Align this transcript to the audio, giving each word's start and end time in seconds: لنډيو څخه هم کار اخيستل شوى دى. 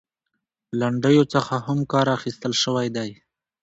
لنډيو 0.79 1.23
څخه 1.33 1.55
هم 1.67 1.79
کار 1.91 2.07
اخيستل 2.17 2.51
شوى 2.63 2.87
دى. 2.95 3.09